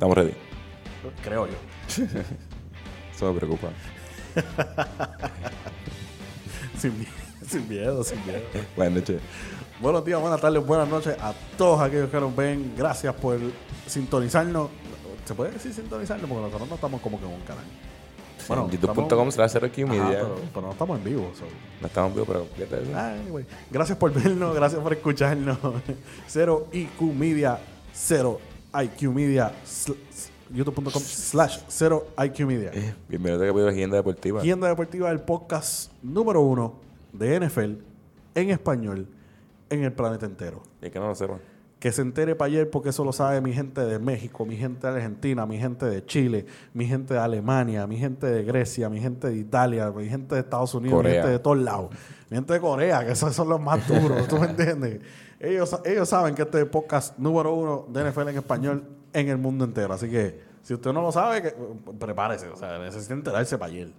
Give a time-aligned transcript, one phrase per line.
[0.00, 0.32] Estamos ready.
[1.22, 1.52] Creo yo.
[3.14, 3.68] Eso me preocupa.
[6.78, 7.12] sin, miedo,
[7.46, 8.40] sin miedo, sin miedo.
[8.78, 9.20] Buenas noches.
[9.78, 12.72] Buenos días, buenas tardes, buenas noches a todos aquellos que nos ven.
[12.78, 13.38] Gracias por
[13.86, 14.70] sintonizarnos.
[15.26, 16.30] ¿Se puede decir sintonizarnos?
[16.30, 17.64] Porque nosotros no estamos como que en un canal.
[18.48, 21.30] Bueno, youtube.com slash pero, pero no estamos en vivo.
[21.38, 21.44] so.
[21.78, 22.98] No estamos vivos, pero fíjate de eso.
[22.98, 23.44] Anyway.
[23.70, 25.58] Gracias por vernos, gracias por escucharnos.
[26.26, 27.58] Cero IQ Media,
[27.92, 28.40] cero
[28.72, 29.96] IQ Media, sl-
[30.52, 32.70] youtube.com slash cero IQ Media.
[33.08, 34.40] Bienvenido a capítulo de Agenda Deportiva.
[34.40, 36.74] Agenda Deportiva, el podcast número uno
[37.12, 37.72] de NFL
[38.34, 39.08] en español
[39.70, 40.62] en el planeta entero.
[40.80, 41.38] Y es que no lo sepan.
[41.80, 44.86] Que se entere para ayer porque eso lo sabe mi gente de México, mi gente
[44.86, 49.00] de Argentina, mi gente de Chile, mi gente de Alemania, mi gente de Grecia, mi
[49.00, 51.90] gente de Italia, mi gente de Estados Unidos, mi gente de todos lados.
[52.28, 55.00] Mi gente de Corea, que esos son los más duros, ¿tú me entiendes?
[55.40, 59.28] Ellos, ellos saben que este es el podcast número uno de NFL en español en
[59.28, 59.94] el mundo entero.
[59.94, 61.54] Así que si usted no lo sabe, que,
[61.98, 62.48] prepárese.
[62.48, 63.92] O sea, necesita enterarse para ayer.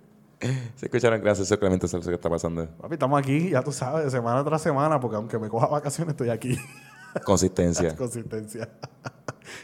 [0.75, 2.67] Se escucharon gracias a Clemente Salso que está pasando.
[2.79, 6.29] Papi, estamos aquí, ya tú sabes, semana tras semana, porque aunque me coja vacaciones, estoy
[6.29, 6.57] aquí.
[7.25, 7.95] Consistencia.
[7.97, 8.69] Consistencia.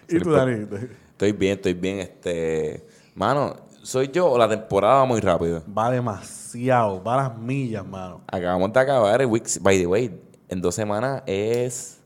[0.08, 0.32] Sí, y tú.
[0.32, 0.68] Dani.
[1.12, 2.00] Estoy bien, estoy bien.
[2.00, 2.88] Este.
[3.14, 5.64] Mano, ¿soy yo o la temporada va muy rápido?
[5.76, 8.22] Va demasiado, va a las millas, mano.
[8.28, 9.62] Acabamos de acabar el Weeks.
[9.62, 12.00] By the way, en dos semanas es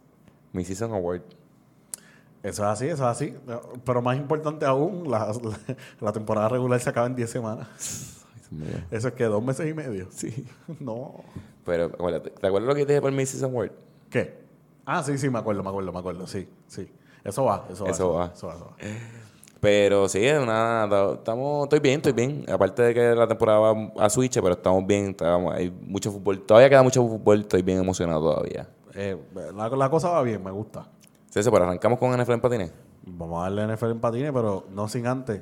[0.54, 1.22] mi Season Award.
[2.44, 3.36] Eso es así, eso es así.
[3.86, 7.68] Pero más importante aún, la, la- la temporada regular se acaba en 10 semanas.
[8.52, 8.84] Ay.
[8.92, 10.08] Eso es que dos meses y medio.
[10.12, 10.46] Sí.
[10.80, 11.24] No.
[11.64, 13.72] Pero, acuérdate, ¿te acuerdas lo que te dije por mi Season Award?
[14.10, 14.42] ¿Qué?
[14.86, 16.26] Ah, sí, sí, me acuerdo, me acuerdo, me acuerdo.
[16.26, 16.92] Sí, sí.
[17.24, 17.92] Eso va, eso va.
[17.92, 18.32] Eso va.
[18.34, 18.76] Eso va, eso va.
[19.62, 22.44] Pero sí, nada, estamos, estoy bien, estoy bien.
[22.52, 25.12] Aparte de que la temporada va a switch, pero estamos bien.
[25.12, 26.42] estamos- hay mucho fútbol.
[26.42, 28.68] Todavía queda mucho fútbol, estoy bien emocionado todavía.
[28.96, 29.16] Eh,
[29.56, 30.88] la, la cosa va bien, me gusta.
[31.30, 32.74] Sí, eso, pero arrancamos con NFL en patines.
[33.06, 35.42] Vamos a darle NFL en patines, pero no sin antes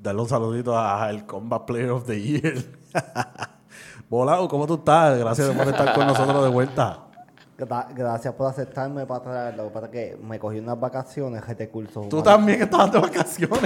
[0.00, 2.54] darle un saludito al Combat Player of the Year.
[4.08, 5.18] Volado, ¿cómo tú estás?
[5.18, 7.03] Gracias por estar con nosotros de vuelta.
[7.56, 9.56] Gra- Gracias por aceptarme para traer.
[9.56, 12.24] Lo que pasa es que me cogí unas vacaciones de cursos Tú humanos.
[12.24, 13.60] también estabas de vacaciones.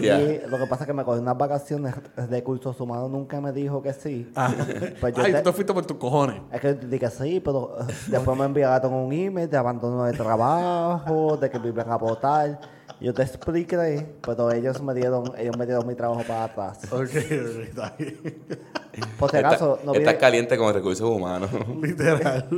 [0.00, 1.94] Sí, lo que pasa es que me cogí unas vacaciones
[2.28, 3.10] de cursos humanos.
[3.10, 4.30] Nunca me dijo que sí.
[4.34, 4.52] Ah.
[5.00, 6.40] Pues yo Ay, te- tú te fuiste por tus cojones.
[6.52, 11.36] Es que dije sí, pero eh, después me enviaron un email de abandono de trabajo,
[11.36, 12.58] de que me iban a votar.
[13.00, 16.80] Yo te expliqué, pero ellos me dieron, ellos me dieron mi trabajo para atrás.
[16.90, 17.10] Ok, ok,
[17.62, 18.18] está bien.
[19.18, 21.48] Por si acaso, Está- no estás vine, caliente con recursos humanos.
[21.82, 22.48] Literal.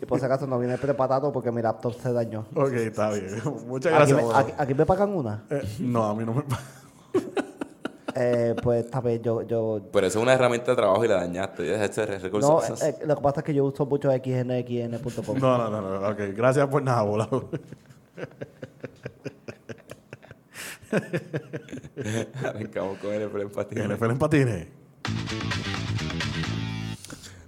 [0.00, 2.46] y por si acaso no vine preparado porque mi laptop se dañó.
[2.54, 3.26] Ok, está bien.
[3.66, 4.22] Muchas Aquí gracias.
[4.32, 5.44] me, aquí- aquí me pagan una.
[5.50, 6.44] Eh, no, a mí no me
[8.14, 11.14] Eh, pues esta vez yo, yo pero eso es una herramienta de trabajo y la
[11.16, 11.84] dañaste.
[11.84, 12.60] Ese recurso.
[12.68, 15.38] No, eh, lo que pasa es que yo uso mucho xnxn.com.
[15.38, 16.08] No, no, no, no.
[16.08, 17.48] Ok, gracias por nada, volado.
[22.44, 23.88] Arrancamos con NFL en patines.
[23.88, 24.66] NFL en patines.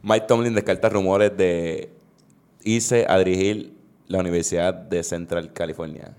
[0.03, 1.91] Mike Tomlin descarta rumores de
[2.64, 3.75] irse a dirigir
[4.08, 6.14] la Universidad de Central California.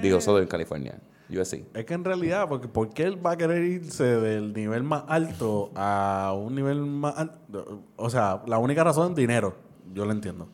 [0.00, 0.98] Digo, Southern California.
[1.30, 1.64] USC.
[1.74, 5.04] Es que en realidad, porque ¿por qué él va a querer irse del nivel más
[5.08, 7.82] alto a un nivel más alto?
[7.96, 9.54] O sea, la única razón es dinero,
[9.94, 10.48] yo lo entiendo.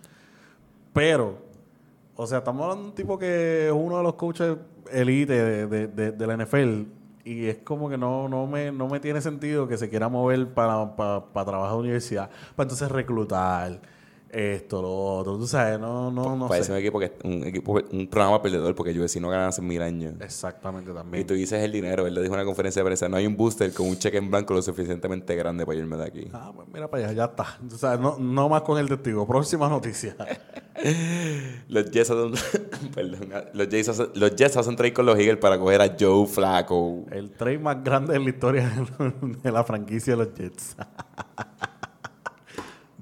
[0.93, 1.39] Pero,
[2.15, 4.57] o sea, estamos hablando de un tipo que es uno de los coaches
[4.93, 6.83] elite de, de- de- de la NFL
[7.25, 10.49] y es como que no, no, me, no me tiene sentido que se quiera mover
[10.55, 13.81] para, para, para trabajar en la universidad, para entonces reclutar
[14.33, 16.73] esto, lo otro, tú sabes, no, no, no Parece sé.
[16.73, 20.15] un equipo que un equipo un programa perdedor porque USC no gana hace mil años.
[20.21, 21.27] Exactamente Y también.
[21.27, 23.37] tú dices el dinero, él le dijo en una conferencia de prensa, no hay un
[23.37, 26.29] booster con un cheque en blanco lo suficientemente grande para irme de aquí.
[26.33, 27.59] Ah, pues mira para allá, ya está.
[27.67, 29.27] O sea, no, no más con el testigo.
[29.27, 30.15] Próxima noticia.
[31.69, 32.33] Los Jets hacen,
[33.53, 37.05] los Jets hacen, los trade con los Eagles para coger a Joe Flacco.
[37.11, 38.73] El trade más grande en la historia
[39.43, 40.77] de la franquicia de los Jets.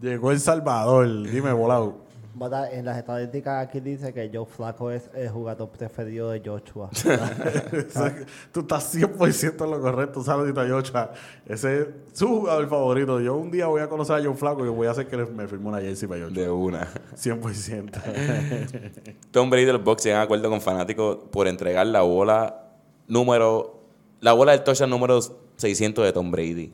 [0.01, 1.29] Llegó El Salvador.
[1.29, 2.07] Dime, volado.
[2.38, 2.72] ¿Verdad?
[2.72, 6.90] En las estadísticas aquí dice que Joe Flaco es el jugador preferido de Joshua.
[8.52, 10.23] Tú estás 100% en lo correcto.
[10.23, 11.11] Saludito a Yocha.
[11.46, 13.20] Ese es su jugador favorito.
[13.20, 15.49] Yo un día voy a conocer a Joe Flaco y voy a hacer que me
[15.49, 16.40] firme una jersey para Yocha.
[16.40, 16.88] De una.
[17.17, 19.14] 100%.
[19.32, 22.69] Tom Brady de los Bucks llegan a acuerdo con fanáticos por entregar la bola
[23.06, 23.75] número...
[24.20, 25.20] La bola del touchdown número
[25.56, 26.73] 600 de Tom Brady.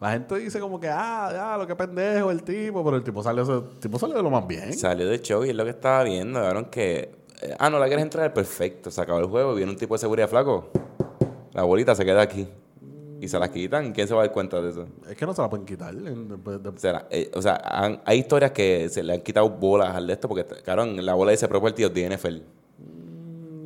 [0.00, 2.82] La gente dice como que, ah, ya, lo que pendejo el tipo.
[2.82, 3.42] Pero el tipo salió,
[3.72, 4.72] el tipo salió de lo más bien.
[4.72, 6.40] Salió del show y es lo que estaba viendo.
[6.40, 7.10] Vieron que...
[7.42, 8.32] eh, ah, no la quieres entrar.
[8.32, 8.90] Perfecto.
[8.90, 9.54] Se acabó el juego.
[9.54, 10.68] Viene un tipo de seguridad flaco.
[11.52, 12.48] La bolita se queda aquí.
[13.20, 13.92] Y se la quitan.
[13.92, 14.86] ¿Quién se va a dar cuenta de eso?
[15.06, 15.94] Es que no se la pueden quitar.
[15.94, 19.50] después de- O sea, eh, o sea, han- hay historias que se le han quitado
[19.50, 22.38] bolas al de esto porque, cabrón, la bola dice property of the NFL.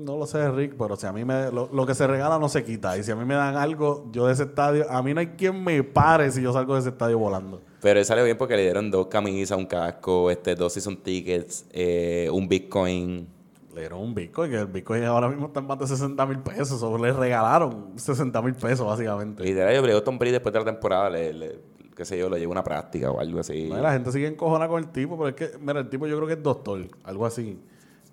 [0.04, 2.48] No lo sé, Rick, pero si a mí me, lo, lo que se regala no
[2.48, 2.96] se quita.
[2.98, 5.28] Y si a mí me dan algo, yo de ese estadio, a mí no hay
[5.28, 7.60] quien me pare si yo salgo de ese estadio volando.
[7.80, 11.66] Pero él salió bien porque le dieron dos camisas, un casco, este, dos season tickets,
[11.72, 13.26] eh, un Bitcoin.
[13.74, 16.38] Le dieron un Bitcoin, que el Bitcoin ahora mismo está en más de 60 mil
[16.38, 16.80] pesos.
[16.82, 19.42] O le regalaron 60 mil pesos, básicamente.
[19.42, 21.58] Literal, yo le Tom Brady después de la temporada, le, le-
[21.96, 23.68] qué sé yo, le llevo una práctica o algo así.
[23.68, 26.06] No, y la gente sigue encojona con el tipo, pero es que, mira, el tipo
[26.06, 27.58] yo creo que es doctor, algo así.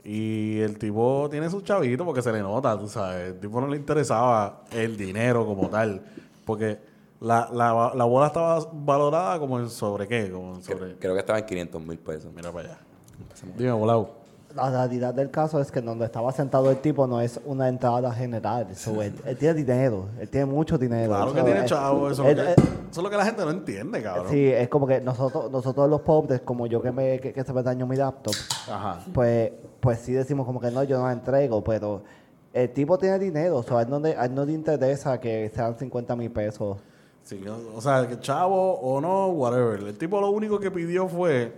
[0.03, 3.33] Y el tipo tiene su chavito porque se le nota, tú sabes.
[3.33, 6.01] El tipo no le interesaba el dinero como tal.
[6.45, 6.79] Porque
[7.19, 10.95] la, la, la bola estaba valorada como en sobre qué, como en sobre...
[10.95, 12.31] Creo que estaba en 500 mil pesos.
[12.35, 12.77] Mira para allá.
[13.57, 14.21] Dime, volado.
[14.55, 18.11] La realidad del caso es que donde estaba sentado el tipo no es una entrada
[18.11, 18.67] general.
[18.75, 21.07] So, él, él tiene dinero, él tiene mucho dinero.
[21.09, 23.15] Claro que tiene eh, chavo, eso, él- es lo él- que, eso es lo que
[23.15, 24.27] la gente no entiende, cabrón.
[24.29, 27.53] Sí, es como que nosotros, nosotros los pobres, como yo que me que, que se
[27.53, 28.33] me dañó mi laptop,
[28.69, 28.99] Ajá.
[29.13, 32.03] pues, pues sí decimos como que no, yo no la entrego, pero
[32.53, 35.19] el tipo tiene dinero, o sea, a él no le, a él no le interesa
[35.19, 36.77] que sean 50 mil pesos.
[37.23, 39.79] Sí, o- o sea, que chavo o no, whatever.
[39.79, 41.53] El tipo lo único que pidió fue,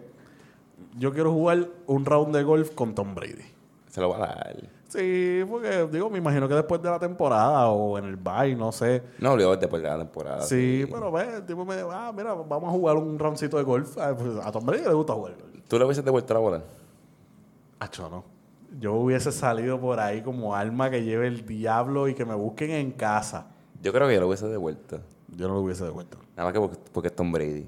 [0.98, 3.46] yo quiero jugar un round de golf con Tom Brady.
[3.90, 4.56] Se lo va a dar.
[4.90, 8.72] Sí, porque digo, me imagino que después de la temporada o en el bye, no
[8.72, 9.02] sé.
[9.20, 10.42] No obligó después de la temporada.
[10.42, 13.64] Sí, pero ve, el tipo me dijo, ah, mira, vamos a jugar un roundcito de
[13.64, 13.98] golf.
[13.98, 15.34] Ah, pues, a Tom Brady le gusta jugar.
[15.68, 16.62] ¿Tú le hubieses devuelto la bola?
[17.84, 18.24] Acho, no.
[18.80, 22.72] Yo hubiese salido por ahí como alma que lleve el diablo y que me busquen
[22.72, 23.48] en casa.
[23.82, 25.02] Yo creo que yo lo hubiese devuelto.
[25.28, 26.18] Yo no lo hubiese devuelto.
[26.36, 27.68] Nada más que porque, porque es Tom Brady.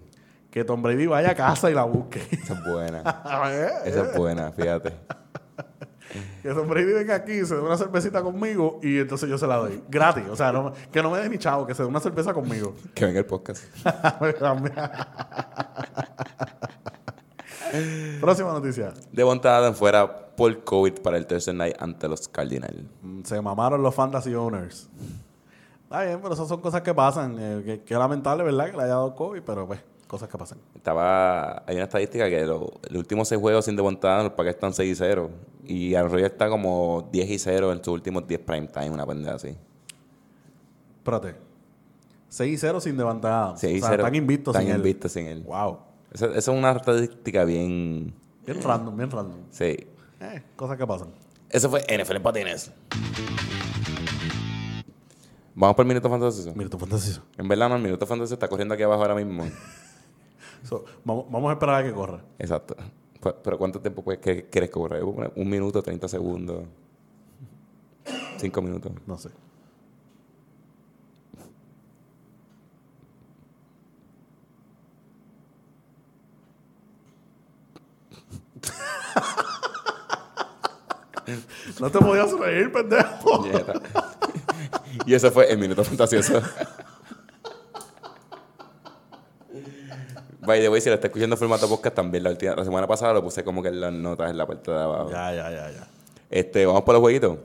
[0.50, 2.26] Que Tom Brady vaya a casa y la busque.
[2.32, 3.02] Esa es buena.
[3.52, 3.70] ¿Eh?
[3.86, 4.94] Esa es buena, fíjate.
[6.42, 9.58] Que Tom Brady venga aquí, se dé una cervecita conmigo y entonces yo se la
[9.58, 9.84] doy.
[9.90, 10.24] Gratis.
[10.30, 12.74] O sea, no- que no me dé ni chavo, que se dé una cerveza conmigo.
[12.94, 13.64] Que venga el podcast.
[18.22, 18.94] Próxima noticia.
[19.12, 22.84] Devonta Adams fuera por COVID para el Thursday Night ante los Cardinals.
[23.02, 24.90] Mm, Se mamaron los fantasy owners.
[25.84, 27.38] Está bien, pero esas son cosas que pasan.
[27.40, 28.66] eh, que, que lamentable, ¿verdad?
[28.72, 30.58] Que le haya dado COVID, pero pues, cosas que pasan.
[30.76, 34.56] Estaba, hay una estadística que lo- los últimos seis juegos sin Devonta Adams, los Packers
[34.56, 35.30] están 6 y 0.
[35.64, 39.36] Y Arroyo está como 10 y 0 en sus últimos 10 prime time, una pendeja
[39.36, 39.56] así.
[40.98, 41.36] Espérate.
[42.30, 43.54] 6 y 0 sin levantar.
[43.58, 44.02] 6 y o sea, 0.
[44.04, 45.44] están sin invictos sin él.
[45.44, 45.78] Wow.
[46.16, 48.14] Esa, esa es una estadística bien...
[48.46, 49.38] Bien random, bien random.
[49.50, 49.76] Sí.
[50.22, 51.10] Eh, cosas que pasan.
[51.50, 52.72] Eso fue NFL en patines.
[55.54, 56.54] Vamos por el minuto fantasioso.
[56.56, 57.22] Mira tu fantasía.
[57.38, 59.46] En verdad, no, el minuto fantasioso está corriendo aquí abajo ahora mismo.
[60.64, 62.24] So, vamos, vamos a esperar a que corra.
[62.40, 62.76] Exacto.
[63.22, 64.98] Pero, pero ¿cuánto tiempo puedes, que- quieres que corra?
[65.04, 66.64] Un minuto, 30 segundos.
[68.38, 68.92] 5 minutos.
[69.06, 69.30] No sé.
[81.80, 83.46] No te podías reír, pendejo.
[85.06, 86.42] Y ese fue el minuto fantasioso.
[90.42, 92.86] By the way, si lo está escuchando en formato podcast, también la, última- la semana
[92.88, 95.10] pasada lo puse como que en las notas en la parte de abajo.
[95.10, 95.88] Ya, ya, ya, ya.
[96.30, 97.40] Este, vamos por los jueguitos.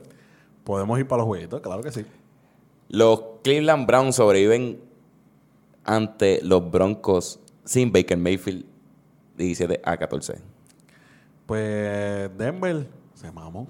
[0.63, 2.05] Podemos ir para los jueguitos, claro que sí.
[2.89, 4.79] Los Cleveland Browns sobreviven
[5.83, 8.65] ante los Broncos sin Baker Mayfield
[9.37, 10.35] 17 a 14.
[11.51, 13.67] Pues Denver se mamó.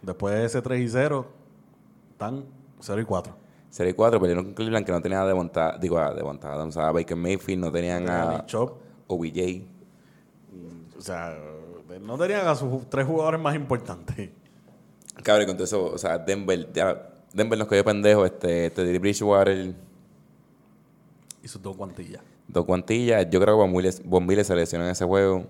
[0.00, 1.26] Después de ese 3 y 0,
[2.12, 2.44] están
[2.78, 3.34] 0 y 4.
[3.68, 6.70] Serie 4 perdieron con Cleveland que no tenía de montada, digo, a de montada, o
[6.70, 8.78] sea, a Baker Mayfield, no tenían a Chop.
[9.08, 9.64] OBJ.
[10.96, 11.36] O sea,
[12.00, 14.30] no tenían a sus tres jugadores más importantes.
[15.24, 18.98] Cabrón, y con todo eso, o sea, Denver, ya, Denver nos cogió pendejo, este, Teddy
[18.98, 19.74] Bridgewater,
[21.42, 22.22] Y sus dos guantillas.
[22.46, 25.44] dos guantillas, yo creo que Von Miller se lesionó en ese juego.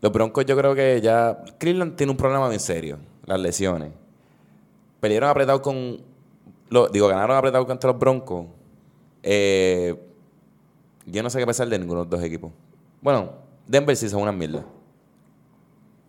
[0.00, 3.92] Los Broncos yo creo que ya, Cleveland tiene un problema bien serio, las lesiones.
[4.98, 5.98] Perdieron apretado con,
[6.92, 8.46] digo, ganaron apretado contra los Broncos.
[9.22, 9.94] Eh,
[11.06, 12.50] yo no sé qué pensar de ninguno de los dos equipos.
[13.02, 13.32] Bueno,
[13.66, 14.64] Denver sí son una mierda.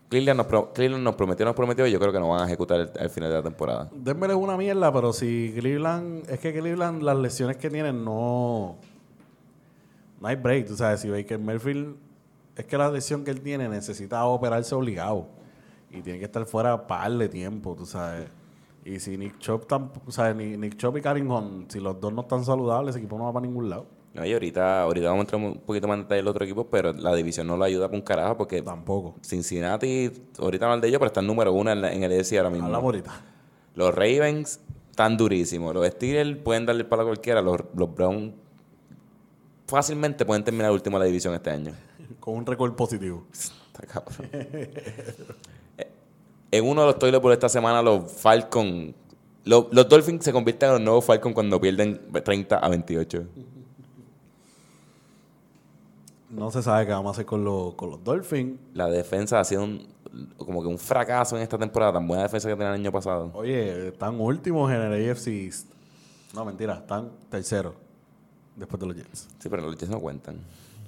[0.09, 2.45] Cleveland nos, pro- Cleveland nos prometió, nos prometió y yo creo que no van a
[2.45, 3.89] ejecutar al final de la temporada.
[3.93, 6.29] Denver es una mierda, pero si Cleveland...
[6.29, 8.75] Es que Cleveland, las lesiones que tienen no...
[10.19, 10.99] No hay break, tú sabes.
[10.99, 11.95] Si Baker Mayfield...
[12.61, 15.27] Es que la lesión que él tiene necesita operarse obligado.
[15.89, 18.27] Y tiene que estar fuera para darle tiempo, tú sabes.
[18.85, 19.65] Y si Nick Chop,
[20.07, 22.99] o sea, ni Nick Chop y Karim Hunt, si los dos no están saludables, ese
[22.99, 23.85] equipo no va para ningún lado.
[24.13, 26.67] No, y ahorita, ahorita vamos a entrar un poquito más en detalle del otro equipo,
[26.67, 29.15] pero la división no lo ayuda con un carajo porque Tampoco.
[29.21, 32.37] Cincinnati, ahorita hablo de ellos, pero está en número uno en, la- en el EDC
[32.37, 32.65] ahora mismo.
[32.65, 33.21] Hablamos ahorita.
[33.75, 35.73] Los Ravens están durísimos.
[35.73, 37.41] Los Steelers pueden darle el palo a cualquiera.
[37.41, 38.33] Los, los Browns
[39.67, 41.73] fácilmente pueden terminar último de la división este año.
[42.21, 43.25] Con un récord positivo.
[43.33, 44.29] Está cabrón.
[46.53, 48.93] En uno de los toilet por esta semana, los Falcons.
[49.45, 53.23] Los, los Dolphins se convierten en los nuevos Falcons cuando pierden 30 a 28.
[56.29, 58.59] No se sabe qué vamos a hacer con, los- con los Dolphins.
[58.73, 59.87] La defensa ha sido un-
[60.37, 61.93] como que un fracaso en esta temporada.
[61.93, 63.31] Tan buena defensa que tenía el año pasado.
[63.33, 65.69] Oye, están últimos en el AFC East.
[66.33, 67.73] No, mentira, están terceros.
[68.55, 69.27] Después de los Jets.
[69.39, 70.35] Sí, pero los Jets no cuentan.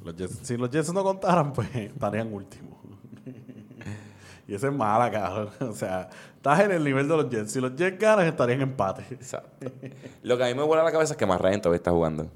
[0.04, 2.78] Los Jets- si los Jets no contaran, pues estarían últimos.
[4.48, 5.50] y eso es mala, cabrón.
[5.70, 7.52] O sea, estás en el nivel de los Jets.
[7.52, 9.04] Si los Jets ganan, estarían en empate.
[9.12, 9.68] Exacto.
[10.24, 12.28] Lo que a mí me vuela la cabeza es que más Ryan todavía está jugando.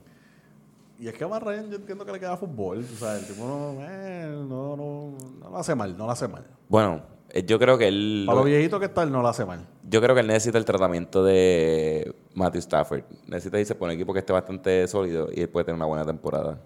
[1.00, 2.80] Y es que a Matt Ryan yo entiendo que le queda fútbol.
[2.80, 6.28] O sea, el tipo no, eh, no, no, no lo hace mal, no lo hace
[6.28, 6.44] mal.
[6.70, 8.24] Bueno, eh, yo creo que él.
[8.26, 9.68] Para lo viejito que está, él no lo hace mal.
[9.88, 13.04] Yo creo que él necesita el tratamiento de Matthew Stafford.
[13.28, 16.04] Necesita irse por un equipo que esté bastante sólido y él puede tener una buena
[16.04, 16.58] temporada.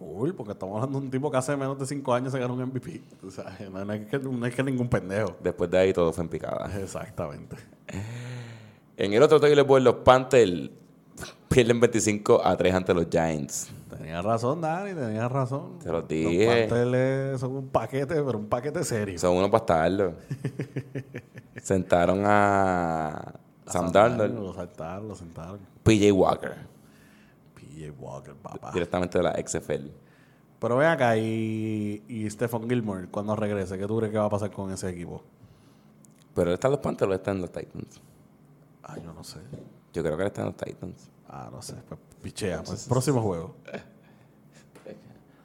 [0.00, 2.54] Full, porque estamos hablando de un tipo que hace menos de 5 años se ganó
[2.54, 3.02] un MVP.
[3.22, 5.36] O sea, no, no es que, no es que ningún pendejo.
[5.42, 6.70] Después de ahí todo fue en picada.
[6.80, 7.56] Exactamente.
[8.96, 10.70] En el otro Taylor Boy, los Panthers
[11.50, 13.70] pierden 25 a 3 ante los Giants.
[13.90, 15.78] Tenía razón, Dani, tenía razón.
[15.80, 16.46] Te lo dije.
[16.46, 19.18] Los Panthers son un paquete, pero un paquete serio.
[19.18, 20.14] Son unos bastardos.
[21.62, 23.34] Sentaron a
[23.66, 25.60] Sam Darnold, Lo saltaron, lo sentaron.
[25.82, 26.54] PJ Walker,
[27.80, 28.70] PJ Walker, papá.
[28.72, 29.88] directamente de la XFL.
[30.58, 34.30] Pero ven acá y, y Stephen Gilmore, cuando regrese, ¿qué tú crees que va a
[34.30, 35.22] pasar con ese equipo?
[36.34, 38.00] Pero él está en los Panthers o está en los Titans.
[38.82, 39.38] Ah, yo no sé.
[39.92, 41.10] Yo creo que él está en los Titans.
[41.28, 41.74] Ah, no sé.
[41.88, 42.62] Pues pichea.
[42.62, 43.54] Pues, próximo juego.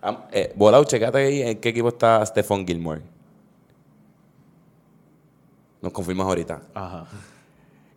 [0.01, 0.54] Ah, eh,
[0.86, 3.01] checate ahí en qué equipo está Stephon Gilmore.
[5.82, 6.62] Nos confirmas ahorita.
[6.74, 7.08] Ajá.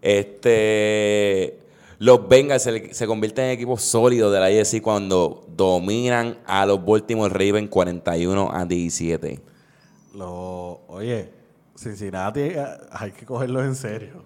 [0.01, 1.68] Este.
[2.01, 6.85] Los Bengals se, se convierten en equipos sólidos de la ISC cuando dominan a los
[6.85, 9.41] Baltimore Ravens 41 a 17.
[10.15, 11.31] Lo, oye,
[11.77, 14.23] Cincinnati eh, hay que cogerlo en serio.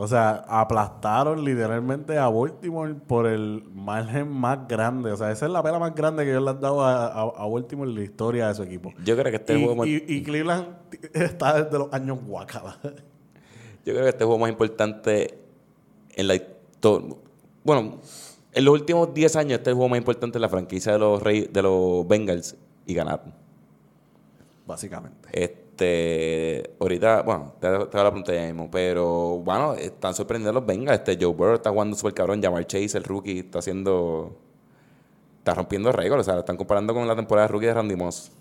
[0.00, 5.10] O sea, aplastaron literalmente a Baltimore por el margen más grande.
[5.10, 7.20] O sea, esa es la pela más grande que ellos le han dado a, a,
[7.22, 8.92] a Baltimore en la historia de su equipo.
[9.04, 10.66] Yo creo que este y, juego más- y- y Cleveland
[11.14, 12.78] está desde los años guacala.
[12.84, 15.36] Yo creo que este juego más importante
[16.14, 16.57] en la historia.
[17.64, 17.98] Bueno,
[18.52, 20.98] en los últimos 10 años, este es el juego más importante en la franquicia de
[20.98, 22.56] los, Rey- de los Bengals
[22.86, 23.32] y ganaron.
[24.66, 25.28] Básicamente.
[25.32, 30.58] Este, ahorita, bueno, te, te voy a la pregunta ya mismo, pero bueno, están sorprendiendo
[30.60, 30.98] los Bengals.
[31.00, 32.42] Este Joe Burrow está jugando súper cabrón.
[32.42, 34.36] Jamar Chase, el rookie, está haciendo.
[35.38, 36.20] Está rompiendo récords.
[36.20, 38.32] O sea, lo están comparando con la temporada de rookie de Randy Moss.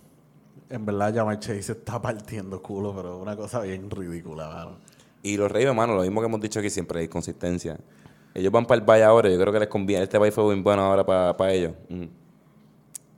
[0.69, 4.71] En verdad, Jamar Chase se está partiendo culo, pero es una cosa bien ridícula, mano.
[5.23, 7.77] Y los Ravens, mano, lo mismo que hemos dicho aquí siempre, hay consistencia.
[8.37, 10.03] Ellos van para el Valle ahora, yo creo que les conviene.
[10.03, 11.73] Este Valle fue muy bueno ahora para ellos.
[11.89, 12.03] Mm.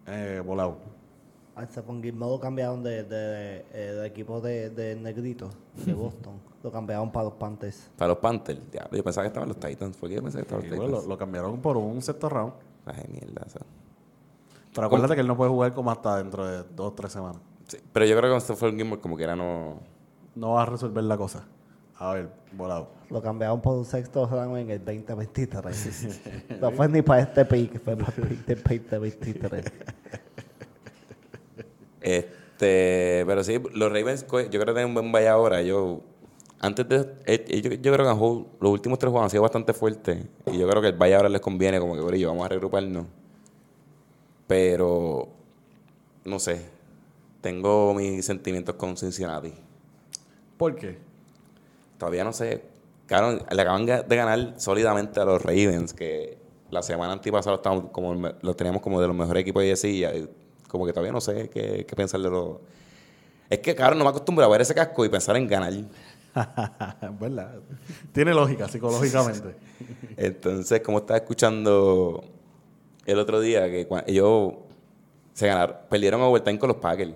[0.07, 0.77] Eh, volado.
[1.57, 5.49] Al Stephon Gilmore lo cambiaron de, de, eh, de equipo de, de Negrito,
[5.85, 6.39] de Boston.
[6.63, 7.89] Lo cambiaron para los Panthers.
[7.97, 9.97] Para los Panthers, diablo, yo pensaba que estaban los Titans.
[9.97, 11.07] ¿Por qué yo pensaba que estaban los lo, Titans?
[11.07, 12.53] lo cambiaron por un sexto round.
[12.85, 13.61] Ay, mierda, o sea.
[14.73, 17.41] Pero acuérdate que él no puede jugar como hasta dentro de dos o tres semanas.
[17.67, 19.81] Sí, pero yo creo que con Stephen Gilmore como que era no...
[20.33, 21.43] No va a resolver la cosa.
[21.99, 22.87] A ver, volado.
[23.09, 26.21] Lo cambiaron por un sexto round en el 2023.
[26.61, 29.65] no fue ni para este pick, fue para el pick del 2023.
[32.01, 35.61] Este, pero sí, los Ravens, yo creo que tienen un buen vaya ahora.
[35.61, 36.01] Yo,
[36.61, 40.25] antes de, eh, yo, yo creo que los últimos tres juegos han sido bastante fuertes.
[40.45, 43.05] Y yo creo que el vaya ahora les conviene, como que, "Corillo, vamos a regruparnos.
[44.47, 45.27] Pero,
[46.23, 46.65] no sé,
[47.41, 49.53] tengo mis sentimientos con Cincinnati.
[50.57, 51.08] ¿Por qué?
[51.99, 52.63] Todavía no sé.
[53.05, 56.37] Claro, le acaban de ganar sólidamente a los Ravens, que
[56.71, 60.29] la semana antipasada estábamos como, los teníamos como de los mejores equipos de y
[60.67, 62.57] como que todavía no sé qué, qué pensar de los...
[63.49, 65.73] Es que, claro, no me acostumbro a ver ese casco y pensar en ganar.
[67.19, 67.55] ¿Verdad?
[68.11, 69.55] Tiene lógica, psicológicamente.
[70.17, 72.23] Entonces, como estaba escuchando
[73.07, 74.53] el otro día, que cua- ellos
[75.33, 77.13] se ganaron, perdieron overtime con los Packers.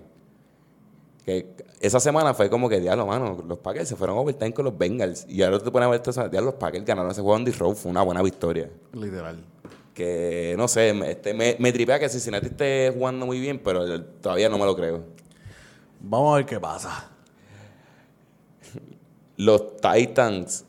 [1.26, 4.66] Que esa semana fue como que, diablo, mano, los Packers se fueron a overtime con
[4.66, 5.26] los Bengals.
[5.30, 7.74] Y ahora te pones a ver, eso, diablo, los Packers ganaron ese juego en D-Row,
[7.76, 8.70] fue una buena victoria.
[8.92, 9.44] Literal.
[9.94, 13.84] Que, no sé, me, este, me, me tripea que Cincinnati esté jugando muy bien, pero
[13.84, 15.04] el- todavía no me lo creo.
[16.02, 17.10] Vamos a ver qué pasa.
[19.38, 20.66] Los Titans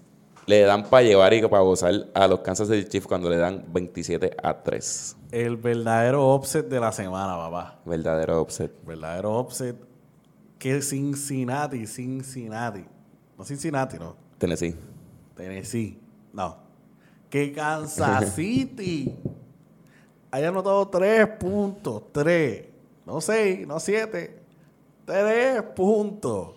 [0.46, 3.64] le dan para llevar y para gozar a los Kansas City Chiefs cuando le dan
[3.68, 5.16] 27 a 3.
[5.32, 7.80] El verdadero offset de la semana, papá.
[7.84, 8.72] Verdadero upset.
[8.84, 9.76] Verdadero offset
[10.64, 12.82] que Cincinnati, Cincinnati.
[13.36, 14.16] No Cincinnati, no.
[14.38, 14.74] Tennessee.
[15.36, 15.98] Tennessee.
[16.32, 16.56] No.
[17.28, 19.14] Que Kansas City
[20.30, 22.10] haya anotado tres puntos.
[22.12, 22.64] Tres.
[23.04, 24.40] No seis, no siete.
[25.04, 26.54] Tres puntos.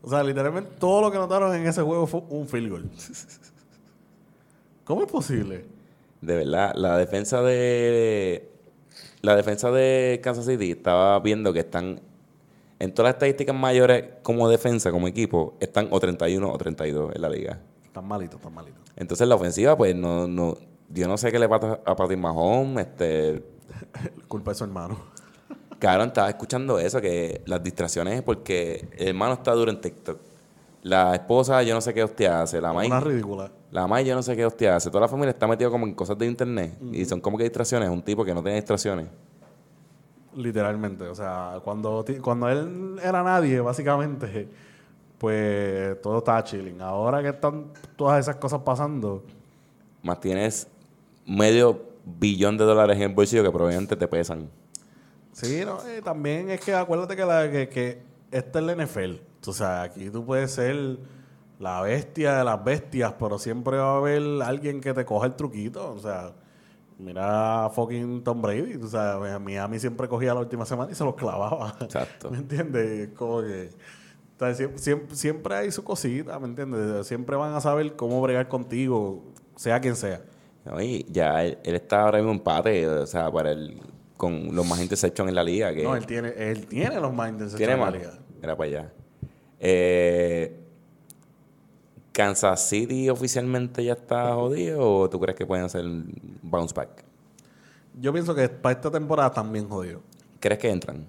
[0.00, 2.90] O sea, literalmente todo lo que notaron en ese juego fue un field goal.
[4.84, 5.66] ¿Cómo es posible?
[6.22, 8.50] De verdad, la defensa de.
[9.20, 12.00] La defensa de Kansas City estaba viendo que están.
[12.80, 17.22] En todas las estadísticas mayores, como defensa, como equipo, están o 31 o 32 en
[17.22, 17.60] la liga.
[17.84, 18.80] Están malitos, están malitos.
[18.96, 20.56] Entonces la ofensiva, pues no, no,
[20.88, 23.44] yo no sé qué le pasa a Patrick Mahomes, este,
[24.28, 24.96] Culpa de su hermano.
[25.78, 30.18] cabrón, estaba escuchando eso, que las distracciones es porque el hermano está duro en TikTok.
[30.82, 33.52] La esposa, yo no sé qué hostia hace, la Una mamá, ridícula.
[33.70, 34.88] la mamá, yo no sé qué hostia hace.
[34.88, 37.90] Toda la familia está metida como en cosas de internet y son como que distracciones,
[37.90, 39.06] un tipo que no tiene distracciones.
[40.34, 41.04] Literalmente.
[41.08, 44.48] O sea, cuando, cuando él era nadie, básicamente,
[45.18, 46.80] pues todo estaba chilling.
[46.80, 49.24] Ahora que están todas esas cosas pasando,
[50.02, 50.68] Más tienes
[51.26, 54.48] medio billón de dólares en el bolsillo que probablemente te pesan.
[55.32, 59.16] Sí, no, eh, también es que acuérdate que, la, que, que esta es la NFL.
[59.46, 60.98] O sea, aquí tú puedes ser
[61.58, 65.34] la bestia de las bestias, pero siempre va a haber alguien que te coja el
[65.34, 65.92] truquito.
[65.92, 66.32] O sea,
[67.00, 68.74] mira a fucking Tom Brady.
[68.76, 71.76] O sea, Miami siempre cogía la última semana y se los clavaba.
[71.80, 72.30] Exacto.
[72.30, 73.08] ¿Me entiendes?
[73.16, 73.70] Como que...
[73.70, 77.06] o sea, siem- siem- siempre, hay su cosita, ¿me entiendes?
[77.06, 79.24] Siempre van a saber cómo bregar contigo,
[79.56, 80.22] sea quien sea.
[80.64, 80.80] ¿no?
[80.80, 83.80] Y ya él, él está ahora mismo en empate, o sea, para el,
[84.16, 85.72] con los más interceptions en la liga.
[85.74, 88.12] Que No, él tiene, él tiene los más intensos tiene en la liga.
[88.42, 88.92] Era para allá.
[89.58, 90.59] Eh,
[92.12, 96.12] ¿Kansas City oficialmente ya está jodido o tú crees que pueden hacer un
[96.42, 97.04] bounce back?
[98.00, 100.00] Yo pienso que para esta temporada también jodido.
[100.40, 101.04] ¿Crees que entran?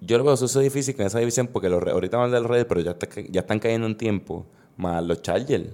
[0.00, 2.80] Yo lo veo sucio difícil con esa división porque los, ahorita van del Red, pero
[2.80, 4.44] ya, está- ya están cayendo en tiempo.
[4.76, 5.70] Más los Chargers.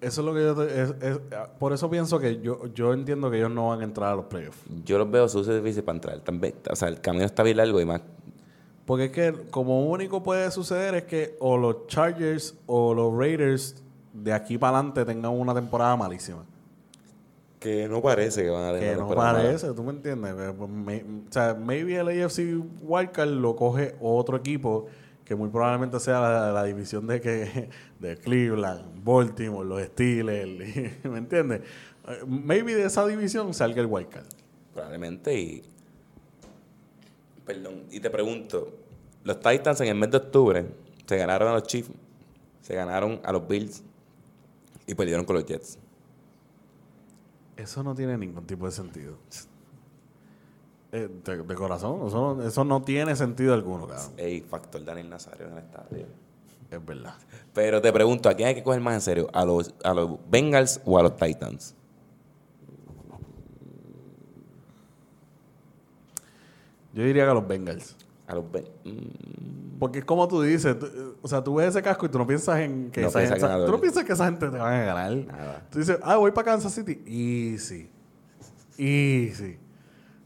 [0.00, 0.54] Eso es lo que yo...
[0.54, 1.18] te- es- es-
[1.58, 4.24] por eso pienso que yo, yo entiendo que ellos no van a entrar a los
[4.26, 4.58] playoffs.
[4.84, 6.20] Yo los veo sucio difícil para entrar.
[6.20, 8.00] También, o sea, el camino está bien largo y más.
[8.86, 13.82] Porque es que como único puede suceder es que o los Chargers o los Raiders
[14.12, 16.44] de aquí para adelante tengan una temporada malísima.
[17.58, 20.34] Que no parece que van a Que no parece, ¿tú me entiendes?
[20.56, 24.86] Pues, may- o sea, maybe el AFC Wildcard lo coge otro equipo
[25.24, 27.68] que muy probablemente sea la, la división de que
[27.98, 30.48] de Cleveland, Baltimore, los Steelers,
[31.04, 31.62] ¿me entiendes?
[32.06, 34.26] Eh, Maybe de esa división salga el Wildcard.
[34.72, 35.62] Probablemente y.
[37.46, 37.84] Perdón.
[37.90, 38.76] Y te pregunto:
[39.24, 40.66] los Titans en el mes de octubre
[41.06, 41.90] se ganaron a los Chiefs,
[42.60, 43.82] se ganaron a los Bills
[44.86, 45.78] y perdieron con los Jets.
[47.56, 49.14] Eso no tiene ningún tipo de sentido.
[50.92, 54.12] Eh, de, de corazón, eso no, eso no tiene sentido alguno, cabrón.
[54.16, 56.06] Ey, factor Daniel Nazario en el estadio.
[56.70, 57.14] Es verdad.
[57.54, 59.28] Pero te pregunto: ¿a quién hay que coger más en serio?
[59.32, 61.74] ¿A los, a los Bengals o a los Titans?
[66.96, 67.94] Yo diría que a los Bengals.
[68.26, 71.68] A los Ben- mm, Porque es como tú dices, tú- eh, o sea, tú ves
[71.68, 74.12] ese casco y tú no piensas en que No esa gente, tú no piensas que
[74.14, 75.12] esa gente te van a ganar.
[75.26, 75.66] Nada.
[75.70, 77.02] Tú dices, ah, voy para Kansas City.
[77.06, 77.88] Easy.
[78.78, 79.58] Easy.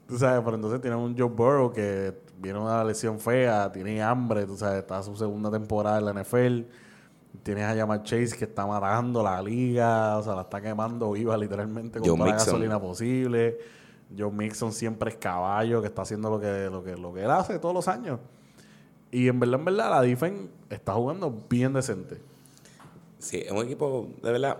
[0.06, 4.46] Tú sabes, pero entonces tienes un Joe Burrow que viene una lesión fea, tiene hambre,
[4.46, 6.62] tú sabes, está su segunda temporada en la NFL.
[7.42, 11.36] Tienes a Jamar Chase que está matando la liga, o sea, la está quemando viva
[11.36, 13.58] literalmente con toda la gasolina posible.
[14.16, 17.30] Joe Mixon siempre es caballo, que está haciendo lo que, lo que, lo que él
[17.30, 18.18] hace todos los años.
[19.10, 22.18] Y en verdad, en verdad, la defense está jugando bien decente.
[23.18, 24.58] Sí, es un equipo, de verdad.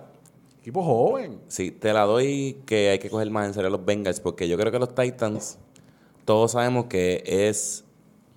[0.61, 1.41] Equipo joven.
[1.49, 4.47] Sí, te la doy que hay que coger más en serio a los Bengals porque
[4.47, 5.59] yo creo que los Titans,
[6.27, 7.85] todos sabemos que es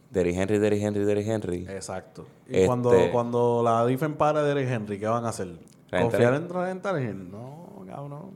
[0.09, 1.67] Derrick Henry, Derrick Henry, Derrick Henry.
[1.69, 2.25] Exacto.
[2.47, 5.49] Y Este- cuando, cuando la defense para de Derrick Henry, ¿qué van a hacer?
[5.89, 7.29] ¿Confiar en Tannehill?
[7.29, 8.31] No, cabrón.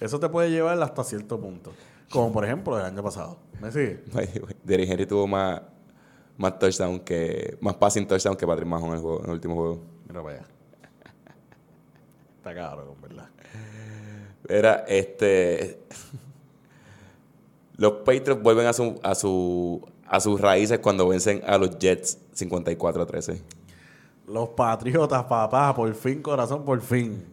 [0.00, 1.72] Eso te puede llevar hasta cierto punto.
[2.12, 3.38] Como por ejemplo el año pasado.
[3.60, 4.02] ¿Me sigue?
[4.12, 5.62] By the way, Derrick Henry tuvo más,
[6.36, 9.54] más touchdown que, más passing touchdown que Patrick Mahomes en el, juego- en el último
[9.54, 9.80] juego.
[10.08, 10.46] Mira para allá.
[12.38, 13.28] Está cabrón, ¿verdad?
[14.48, 15.80] Era este.
[17.76, 22.18] Los Patriots vuelven a su, a su a sus raíces cuando vencen a los Jets
[22.32, 23.42] 54 a 13.
[24.26, 27.24] Los patriotas, papá, por fin, corazón, por fin.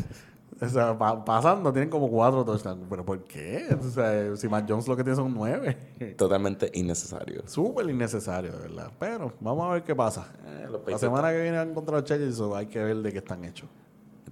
[0.61, 2.87] O sea, pa- pasando tienen como cuatro touchdowns.
[2.89, 3.67] ¿Pero por qué?
[3.79, 5.77] O sea, si Matt Jones lo que tiene son nueve.
[6.17, 7.43] Totalmente innecesario.
[7.47, 8.91] Súper innecesario, de verdad.
[8.99, 10.27] Pero vamos a ver qué pasa.
[10.47, 13.45] Eh, La semana que viene van contra los Chargers, hay que ver de qué están
[13.45, 13.69] hechos.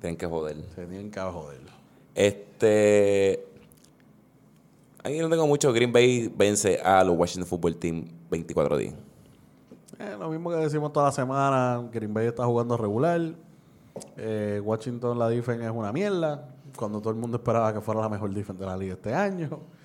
[0.00, 0.56] tienen que joder.
[0.74, 1.60] Se tienen que joder.
[2.14, 3.46] Este.
[5.02, 5.72] Aquí no tengo mucho.
[5.74, 8.94] Green Bay vence a los Washington Football Team 24 días.
[9.98, 11.86] Eh, lo mismo que decimos toda la semana.
[11.92, 13.20] Green Bay está jugando regular.
[14.16, 16.48] Eh, Washington, la defense es una mierda.
[16.76, 19.60] Cuando todo el mundo esperaba que fuera la mejor defense de la liga este año.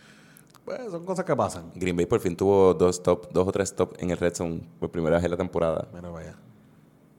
[0.66, 1.72] Pues son cosas que pasan.
[1.74, 4.62] Green Bay por fin tuvo dos top, dos o tres top en el Red Zone
[4.80, 5.88] por primera vez en la temporada.
[5.92, 6.36] Mira, vaya.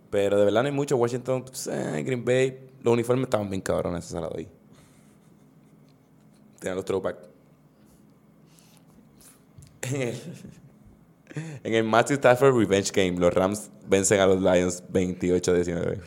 [0.09, 0.96] Pero de verdad no hay mucho.
[0.96, 4.46] Washington, pues, eh, Green Bay, los uniformes estaban bien cabrones, esa la doy.
[6.61, 7.16] Tenían los throwback.
[9.83, 10.22] En el,
[11.64, 16.00] en el Matthew Stafford Revenge Game, los Rams vencen a los Lions 28-19.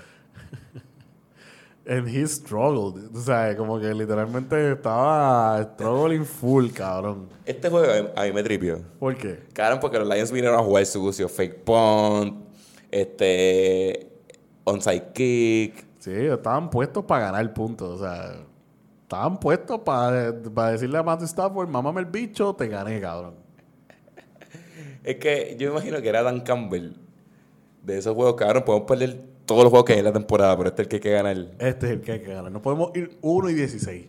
[1.86, 3.14] And he struggled.
[3.14, 7.28] O sea, como que literalmente estaba struggling full, cabrón.
[7.46, 8.80] Este juego a mí- me tripió.
[9.00, 9.40] ¿Por qué?
[9.54, 11.28] Cabrón, porque los Lions vinieron a jugar sucio.
[11.28, 12.38] Fake punt,
[12.90, 14.10] este,
[14.64, 15.86] onside kick.
[16.00, 18.00] Sí, estaban puestos para ganar puntos.
[18.00, 18.38] O sea,
[19.02, 23.36] estaban puestos para, para decirle a Matthew Stafford, mámame el bicho, te gané, cabrón.
[25.04, 26.94] Es que yo me imagino que era Dan Campbell.
[27.82, 30.70] De esos juegos, cabrón, podemos perder todos los juegos que hay en la temporada, pero
[30.70, 31.38] este es el que hay que ganar.
[31.60, 32.52] Este es el que hay que ganar.
[32.52, 34.06] No podemos ir 1 y 16.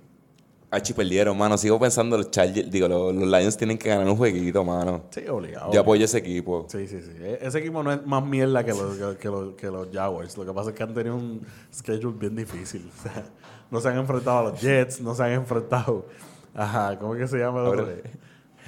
[0.71, 1.57] Achi, perdieron, mano.
[1.57, 5.05] Sigo pensando, los Chargers, digo, los, los Lions tienen que ganar un jueguito, mano.
[5.11, 5.73] Sí, obligado.
[5.73, 6.67] Yo apoyo ese equipo.
[6.69, 7.13] Sí, sí, sí.
[7.21, 10.37] E- Ese equipo no es más mierda que los, que, que los, que los Jaguars.
[10.37, 11.43] Lo que pasa es que han tenido un
[11.73, 12.91] schedule bien difícil.
[13.01, 13.25] O sea,
[13.71, 16.07] no se han enfrentado a los Jets, no se han enfrentado.
[16.55, 17.89] Ajá, ¿cómo es que se llama el otro?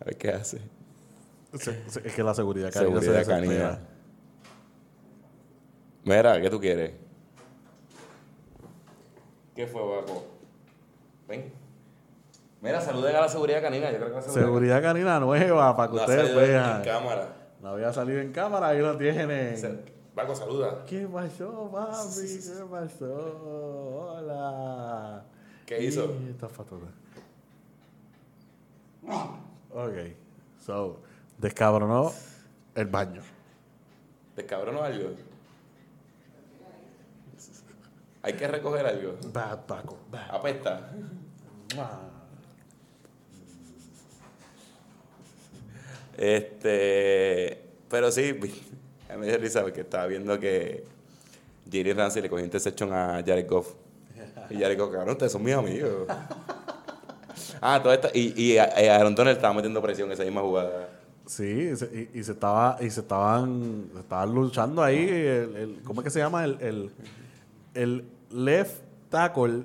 [0.00, 0.58] A ver qué hace.
[1.52, 3.78] Es que la seguridad canina se Seguridad canina.
[6.04, 6.92] Mira, ¿qué tú quieres?
[9.54, 10.24] ¿Qué fue, Baco?
[11.28, 11.52] Ven.
[12.60, 13.90] Mira, saluden a la seguridad canina.
[13.90, 16.76] Yo creo que la Seguridad canina nueva para que No ustedes vean.
[16.78, 17.28] en cámara.
[17.62, 19.56] No había salido en cámara, ahí lo tienen.
[20.14, 20.84] Baco, saluda.
[20.86, 22.38] ¿Qué pasó, papi?
[22.40, 24.12] ¿Qué pasó?
[24.16, 25.24] Hola.
[25.66, 26.04] ¿Qué hizo?
[26.26, 26.86] Y Esta factura.
[29.72, 29.96] Ok.
[30.64, 31.00] So,
[31.38, 32.12] descabronó
[32.74, 33.22] el baño.
[34.36, 35.10] ¿Te cabrón o algo?
[38.24, 39.16] Hay que recoger algo.
[39.32, 39.98] Bad Paco.
[40.10, 40.34] Bad.
[40.34, 40.90] Apesta.
[46.16, 47.60] Este.
[47.88, 48.34] Pero sí,
[49.08, 50.84] a mí me risa porque estaba viendo que
[51.70, 53.72] Jerry Ramsey le cogió interception a Jared Goff.
[54.50, 56.06] Y Jared Goff, cabrón, ustedes son mis amigos.
[57.60, 58.08] ah, todo esto.
[58.14, 60.88] Y, y a- a Aaron Donald estaba metiendo presión en esa misma jugada.
[61.26, 65.80] Sí, se- y, y se estaba y se estaban se estaban luchando ahí el, el-
[65.84, 66.44] ¿cómo es que se llama?
[66.44, 66.90] El, el,
[67.74, 68.04] el
[68.34, 69.62] left tackle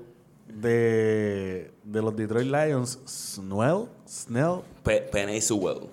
[0.48, 4.62] de, de los Detroit Lions, Snell, Snell.
[4.84, 5.90] Pe Penny Sewell.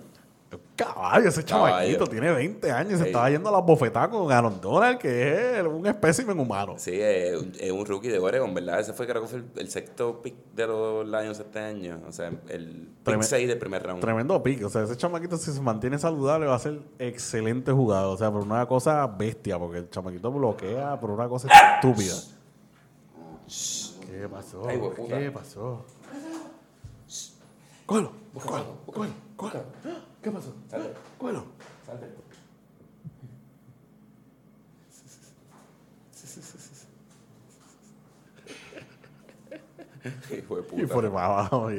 [0.76, 1.74] Caballo, ese Caballo.
[1.74, 5.58] chamaquito tiene 20 años y se estaba yendo a las bofetadas con Aaron Donald, que
[5.58, 6.74] es un espécimen humano.
[6.76, 8.80] Sí, es un, es un rookie de Oregon, ¿verdad?
[8.80, 12.00] Ese fue, creo que fue el, el sexto pick de los Lions este año.
[12.06, 14.00] O sea, el pick Tremen- 6 del primer round.
[14.02, 14.64] Tremendo pick.
[14.64, 18.14] O sea, ese chamaquito, si se mantiene saludable, va a ser excelente jugador.
[18.14, 22.14] O sea, por una cosa bestia, porque el chamaquito bloquea por una cosa estúpida.
[23.46, 24.68] ¿Qué pasó?
[24.68, 25.18] Ay, hueputa.
[25.18, 25.84] ¿Qué pasó?
[27.86, 29.64] Cógelo, cógelo, cógelo, cógelo.
[30.22, 30.54] ¿Qué pasó?
[30.68, 30.94] Salte.
[31.86, 32.06] Salte.
[40.36, 40.82] Hijo de puta.
[40.82, 41.70] Y por para abajo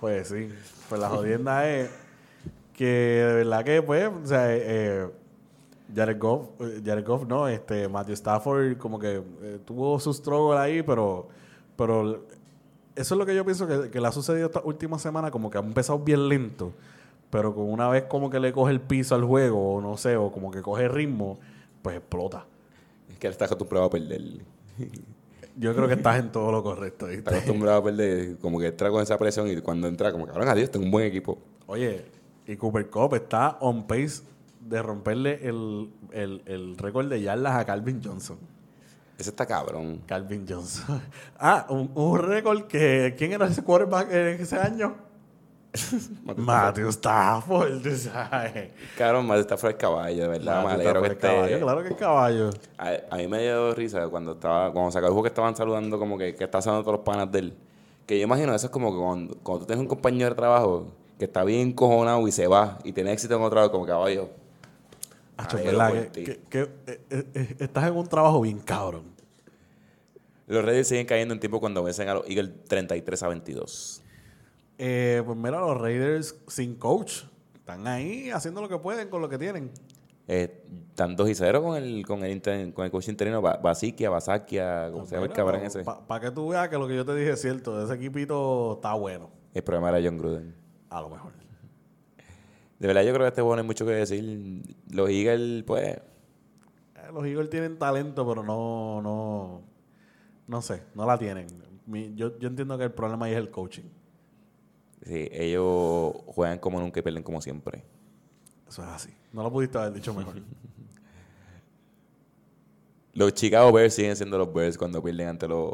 [0.00, 0.48] pues sí.
[0.88, 1.90] Pues la jodienda es
[2.72, 5.10] que de verdad que, pues, o sea, eh, eh,
[5.94, 10.58] Jared Goff, eh, Jared Goff, no, este, Matthew Stafford como que eh, tuvo su struggle
[10.58, 11.28] ahí, pero,
[11.76, 12.24] pero
[12.96, 15.50] eso es lo que yo pienso que, que le ha sucedido esta última semana, como
[15.50, 16.72] que ha empezado bien lento,
[17.30, 20.16] pero con una vez como que le coge el piso al juego, o no sé,
[20.16, 21.38] o como que coge ritmo,
[21.82, 22.44] pues explota.
[23.10, 24.20] Es que él está acostumbrado a perder.
[25.56, 27.06] Yo creo que estás en todo lo correcto.
[27.06, 27.18] ¿viste?
[27.18, 28.38] Está acostumbrado a perder.
[28.38, 30.90] Como que entra con esa presión y cuando entra, como que, cabrón, adiós, tengo un
[30.90, 31.38] buen equipo.
[31.66, 32.04] Oye,
[32.46, 34.22] y Cooper Cup está on pace
[34.60, 38.38] de romperle el, el, el récord de yardas a Calvin Johnson.
[39.18, 40.02] Ese está cabrón.
[40.06, 41.00] Calvin Johnson.
[41.38, 43.14] Ah, un, un récord que...
[43.16, 44.94] ¿Quién era ese quarterback en ese año?
[46.36, 48.70] Matthew Stafford, tú sabes.
[48.96, 50.64] Cabrón, está fuera el caballo, de verdad.
[50.64, 51.60] Matthew que Stafford, caballo.
[51.60, 52.50] Claro que el caballo.
[52.76, 55.98] A, a mí me dio risa cuando estaba, cuando sacó el juego que estaban saludando,
[55.98, 57.54] como que, que está haciendo todos los panas de él.
[58.06, 60.88] Que yo imagino, eso es como que cuando, cuando tú tienes un compañero de trabajo
[61.18, 64.39] que está bien cojonado y se va y tiene éxito en otro lado, como caballo.
[65.44, 65.88] Acho, alegro ¿verdad?
[65.94, 66.24] por Que, ti.
[66.24, 66.60] que- que,
[66.92, 69.04] eh, eh, eh, estás en un trabajo bien cabrón.
[70.46, 74.02] Los Raiders siguen cayendo en tiempo cuando vencen a los Eagles 33 a 22.
[74.78, 77.22] Eh, pues mira, los Raiders sin coach.
[77.54, 79.70] Están ahí haciendo lo que pueden con lo que tienen.
[80.26, 83.56] Eh, están 2 y 0 con el, con el, inter- con el coach interino, Ba-
[83.62, 85.82] Basikia, Basakia, como se llama el cabrón ese.
[85.84, 87.82] Para que tú veas que lo que yo te dije es cierto.
[87.84, 89.30] Ese equipito está bueno.
[89.54, 90.54] El problema era John Gruden.
[90.88, 91.32] A lo mejor.
[92.80, 94.62] De verdad, yo creo que este juego no hay mucho que decir.
[94.90, 96.02] Los Eagles, pues, Eh,
[97.12, 99.62] Los Eagles tienen talento, pero no, no,
[100.48, 101.46] no sé, no la tienen.
[101.86, 103.84] Mi- yo, yo entiendo que el problema ahí es el coaching.
[105.04, 107.84] sí, ellos juegan como nunca y pierden como siempre.
[108.68, 109.10] Eso es así.
[109.32, 110.34] No lo pudiste haber dicho mejor.
[113.12, 115.72] Los Chicago Bears siguen siendo los Bears cuando pierden ante los,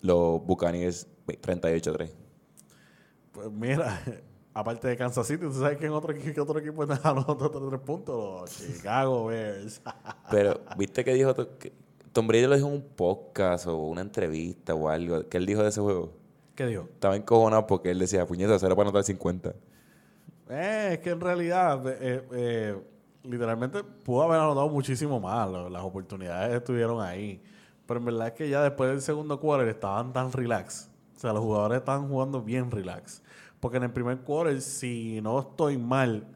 [0.00, 2.10] los Buccaneers 38-3.
[3.32, 4.02] pues mira,
[4.58, 7.24] aparte de Kansas City, ¿tú sabes que en otro, equi- que otro equipo está los
[7.28, 8.40] otros tres puntos?
[8.40, 9.82] Los Chicago Bears.
[10.30, 11.72] Pero, ¿viste que dijo que
[12.12, 15.28] Tom Brady lo dijo en un podcast o una entrevista o algo?
[15.28, 16.12] que él dijo de ese juego?
[16.54, 16.84] ¿Qué dijo?
[16.92, 19.54] Estaba encojonado porque él decía, puñeta, cero para anotar 50.
[20.48, 22.76] Eh, es que en realidad, eh, eh,
[23.24, 25.50] literalmente pudo haber anotado muchísimo más.
[25.70, 27.42] Las oportunidades estuvieron ahí.
[27.86, 30.90] Pero en verdad es que ya después del segundo quarter estaban tan relax.
[31.14, 33.22] O sea, los jugadores estaban jugando bien relax.
[33.60, 36.26] Porque en el primer quarter, si no estoy mal,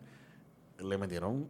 [0.79, 1.47] le metieron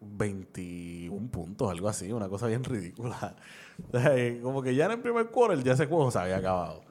[0.00, 3.36] 21 puntos, algo así, una cosa bien ridícula.
[3.92, 6.82] Eh, como que ya en el primer quarter ya ese juego se había acabado.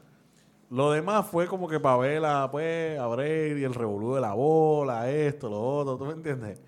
[0.69, 4.34] Lo demás fue como que para ver a, pues, a Brady, el revolú de la
[4.34, 6.62] bola, esto, lo otro, ¿tú me entiendes?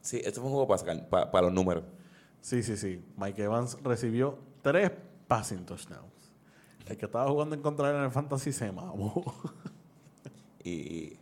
[0.00, 1.82] Sí, esto fue un juego para, sacar- pa- para los números.
[2.40, 3.04] Sí, sí, sí.
[3.16, 4.92] Mike Evans recibió tres
[5.26, 6.32] passing touchdowns.
[6.86, 9.24] El que estaba jugando en contra de él en el fantasy se mamó.
[10.64, 11.16] Y,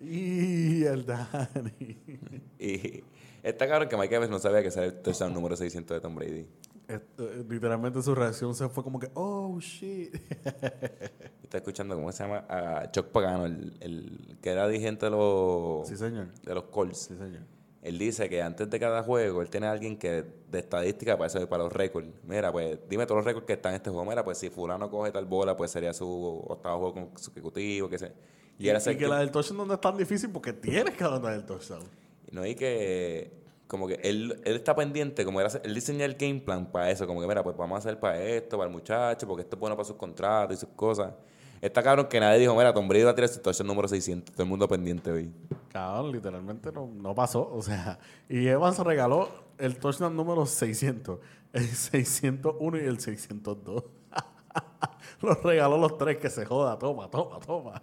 [0.00, 1.98] y el Dani.
[2.58, 3.04] y
[3.42, 6.46] está claro que Mike Evans no sabía que era el número 600 de Tom Brady.
[6.88, 10.14] Esto, eh, literalmente su reacción se fue como que, oh, shit.
[11.42, 12.44] Está escuchando, ¿cómo se llama?
[12.48, 16.32] A Chuck Pagano, el, el que era dirigente de los, sí, señor.
[16.42, 16.98] de los Colts.
[16.98, 17.42] Sí, señor.
[17.82, 21.28] Él dice que antes de cada juego, él tiene a alguien que de estadística para
[21.28, 22.08] eso, para los récords.
[22.24, 24.04] Mira, pues dime todos los récords que están en este juego.
[24.04, 28.12] Mira, pues si fulano coge tal bola, pues sería su octavo juego consecutivo, que sé.
[28.58, 30.94] Y, Y, era y ser que la del touchdown no es tan difícil porque tienes
[30.94, 31.84] que anotar el touchdown.
[32.30, 36.40] No, y que como que él, él está pendiente, como era, él diseña el game
[36.40, 39.26] plan para eso, como que mira, pues vamos a hacer para esto, para el muchacho,
[39.26, 41.12] porque esto es bueno para sus contratos y sus cosas.
[41.60, 44.32] Está cabrón que nadie dijo, mira, Tom Brady va a tirar su touchdown número 600,
[44.32, 45.30] todo el mundo pendiente hoy.
[45.70, 47.50] Cabrón, literalmente no, no pasó.
[47.52, 51.18] O sea, y Evans regaló el touchdown número 600,
[51.52, 53.84] el 601 y el 602.
[55.20, 56.78] los regaló los tres que se joda.
[56.78, 57.82] Toma, toma, toma.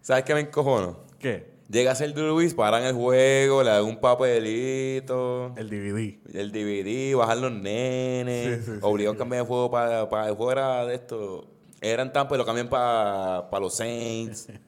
[0.00, 0.98] ¿Sabes qué me encojono?
[1.18, 1.52] ¿Qué?
[1.68, 6.18] Llega a ser Drew Luis, paran el juego, le dan un papelito, El DVD.
[6.34, 8.78] el DVD, bajan los nenes, Sí, sí, sí.
[8.82, 11.46] obligados a cambiar de juego para, para el juego era de esto.
[11.84, 14.48] Eran Tampa y lo cambian para, para los Saints.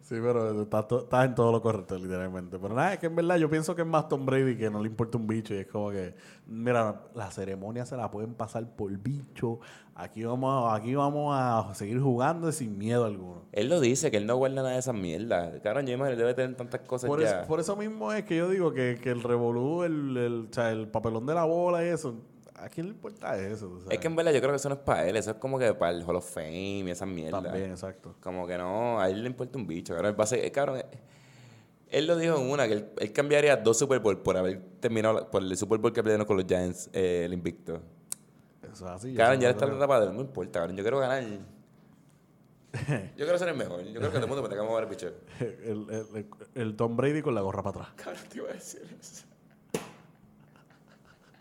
[0.00, 2.58] Sí, pero estás estás en todo lo correcto, literalmente.
[2.58, 4.80] Pero nada, es que en verdad yo pienso que es más Tom Brady que no
[4.82, 5.54] le importa un bicho.
[5.54, 6.14] Y es como que,
[6.46, 9.60] mira, la ceremonia se la pueden pasar por bicho.
[9.94, 13.42] Aquí vamos, a- aquí vamos a seguir jugando sin miedo alguno.
[13.52, 15.60] Él lo dice, que él no guarda nada de esas mierdas.
[15.60, 17.40] Claro, yo imagino, él debe tener tantas cosas Por ya.
[17.40, 20.54] eso, por eso mismo es que yo digo que, que el revolú, el, el, o
[20.54, 22.14] sea, el papelón de la bola y eso,
[22.64, 23.80] ¿a quién le importa eso?
[23.90, 25.58] Es que en verdad yo creo que eso no es para él, eso es como
[25.58, 27.42] que para el Hall of Fame y esas mierdas.
[27.42, 28.14] También, exacto.
[28.20, 29.94] Como que no, a él le importa un bicho.
[29.94, 30.86] Cabrón, él, ser- eh, cabrón, eh,
[31.90, 35.30] él lo dijo en una, que él, él cambiaría dos Super Bowl por haber terminado
[35.30, 37.80] por el Super Bowl que perdieron con los Giants, eh, el invicto.
[38.62, 39.14] Eso es así.
[39.14, 40.76] Cabrón, ya es está la etapa del no importa, cabrón.
[40.76, 41.22] Yo quiero ganar.
[42.72, 43.82] Yo quiero ser el mejor.
[43.82, 45.14] Yo creo que todo el mundo me tenga que mover el
[45.68, 47.94] el, el, el, el Tom Brady con la gorra para atrás.
[47.96, 49.24] Cabrón, te iba a decir eso.
[49.72, 51.40] Cabrón, Tom Bra-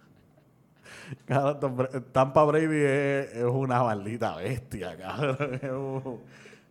[2.11, 5.37] Tampa Brady es, es una maldita bestia, cabrón.
[5.61, 6.19] Es, un-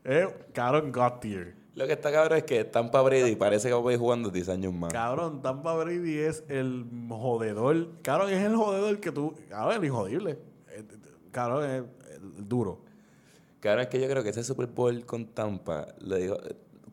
[0.05, 1.55] es cabrón, God tier.
[1.75, 4.49] Lo que está cabrón es que Tampa Brady parece que va a ir jugando 10
[4.49, 4.93] años más.
[4.93, 7.89] Cabrón, Tampa Brady es el jodedor.
[8.03, 9.35] Cabrón, es el jodedor que tú.
[9.49, 10.39] Cabrón, el injodible.
[10.71, 10.85] Eh,
[11.31, 11.83] Cabrón, es
[12.17, 12.81] el duro.
[13.61, 16.37] Cabrón, es que yo creo que ese Super Bowl con Tampa le dijo.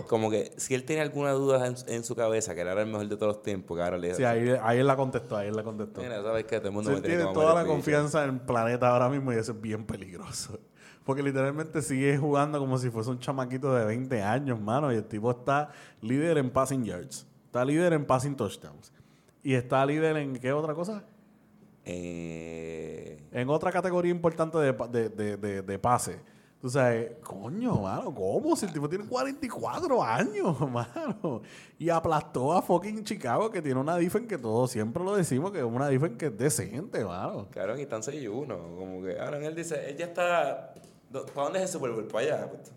[0.05, 3.07] Como que si él tenía alguna duda en, en su cabeza que era el mejor
[3.07, 4.17] de todos los tiempos, cabrón, le dijo.
[4.17, 6.01] Sí, ahí, ahí él la contestó, ahí él la contestó.
[6.01, 7.73] Mira, sabes que todo el mundo Sí, me tiene que toda la el bicho".
[7.75, 10.59] confianza en el planeta ahora mismo y eso es bien peligroso.
[11.03, 14.91] Porque literalmente sigue jugando como si fuese un chamaquito de 20 años, mano.
[14.93, 17.25] Y el tipo está líder en passing yards.
[17.45, 18.91] Está líder en passing touchdowns.
[19.41, 21.03] Y está líder en qué otra cosa?
[21.85, 26.19] Eh, En otra categoría importante de, de, de, de, de pase.
[26.59, 28.55] Tú sabes, coño, mano, ¿cómo?
[28.55, 31.41] Si el tipo tiene 44 años, mano.
[31.77, 35.59] Y aplastó a fucking Chicago, que tiene una defense que todos siempre lo decimos, que
[35.59, 37.47] es una defense que es decente, mano.
[37.51, 38.57] cabrón, y están 6 y 1.
[38.75, 40.73] Como que, cabrón, él dice, él ya está.
[41.11, 42.05] ¿Para dónde es el Super Bowl?
[42.07, 42.49] Para allá.
[42.49, 42.71] pues.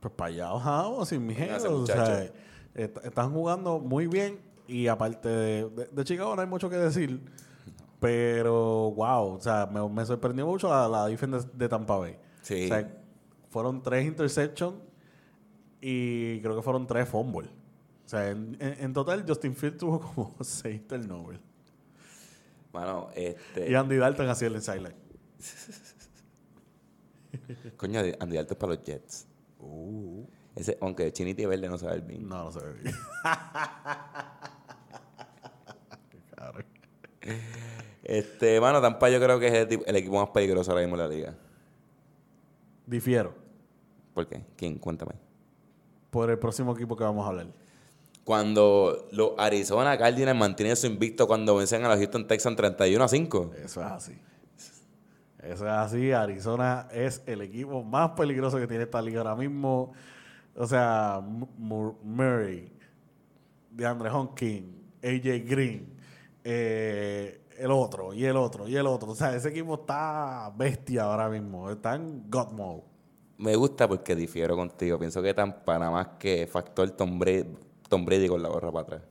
[0.00, 1.82] Pues para allá bajamos sin miedo.
[1.82, 2.22] O sea,
[2.74, 6.76] est- están jugando muy bien y aparte de, de- de Chicago no hay mucho que
[6.76, 7.18] decir.
[7.98, 12.18] Pero, wow, o sea, me, me sorprendió mucho la, la defensa de, de Tampa Bay.
[12.42, 12.66] Sí.
[12.66, 12.88] O sea,
[13.50, 14.74] fueron tres interceptions
[15.80, 17.50] y creo que fueron tres fumbles.
[18.04, 21.40] O sea, en, en- en total Justin Fields tuvo como seis turnovers.
[22.72, 23.70] Mano, este.
[23.70, 24.94] Y Andy Dalton hacía el sideline.
[27.76, 29.26] Coño, Andy Dalton es para los Jets.
[30.54, 32.28] Ese, aunque Chinity Verde no sabe el bien.
[32.28, 32.94] No, no se ve bien.
[38.02, 41.02] Este, mano, Tampa yo creo que es el, el equipo más peligroso ahora mismo en
[41.02, 41.34] la liga.
[42.86, 43.34] Difiero
[44.14, 44.44] ¿Por qué?
[44.56, 44.78] ¿Quién?
[44.78, 45.12] Cuéntame.
[46.10, 47.48] por el próximo equipo que vamos a hablar.
[48.24, 53.08] Cuando los Arizona Cardinals mantienen su invicto cuando vencen a los Houston Texans 31 a
[53.08, 53.50] 5.
[53.62, 54.18] Eso es así.
[55.42, 56.12] Eso es así.
[56.12, 59.92] Arizona es el equipo más peligroso que tiene esta liga ahora mismo.
[60.56, 62.72] O sea, Murray,
[63.70, 65.94] DeAndre Hopkins, AJ Green,
[66.42, 69.10] eh, el otro, y el otro, y el otro.
[69.10, 71.70] O sea, ese equipo está bestia ahora mismo.
[71.70, 72.82] Está en God mode.
[73.38, 74.98] Me gusta porque difiero contigo.
[74.98, 77.54] Pienso que nada más que factor Tom Brady,
[77.88, 79.02] Tom Brady con la gorra para atrás.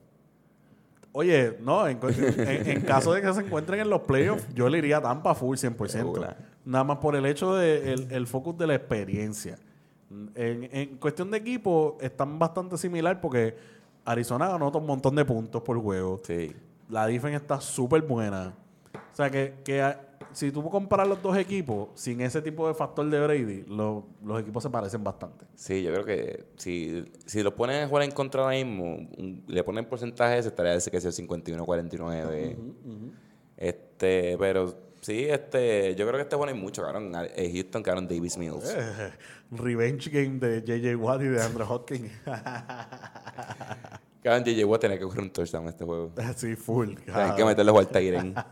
[1.12, 4.68] Oye, no, en, cu- en- en caso de que se encuentren en los playoffs, yo
[4.68, 5.88] le iría a Tampa full 100%.
[5.88, 6.36] Segura.
[6.66, 9.58] Nada más por el hecho de el, el focus de la experiencia.
[10.36, 13.56] En, en cuestión de equipo, están bastante similar porque
[14.04, 16.22] Arizona ganó un montón de puntos por juego.
[16.26, 16.54] Sí.
[16.90, 18.54] La defense está súper buena.
[18.94, 19.84] O sea que, que
[20.34, 24.42] si tú comparas los dos equipos, sin ese tipo de factor de Brady, lo- los
[24.42, 25.46] equipos se parecen bastante.
[25.56, 29.44] Sí, yo creo que si, si lo ponen a jugar en contra ahora mismo, un-
[29.48, 32.58] le ponen porcentaje, se estaría ese que sea 51-49.
[33.58, 37.14] Este, pero sí, este, yo creo que este bueno hay mucho, cabrón.
[37.36, 38.70] Eh, Houston, cabrón, Davis Mills.
[38.78, 39.12] Eh,
[39.52, 42.12] Revenge game de JJ Watt y de Andrew Hopkins.
[44.26, 46.12] Cabrón, JJ Watt tenía que correr un touchdown en este juego.
[46.18, 46.96] Así, full.
[46.96, 48.36] Tienen que meterle a Tyren.